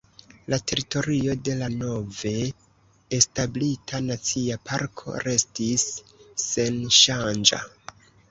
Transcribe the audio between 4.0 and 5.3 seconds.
nacia parko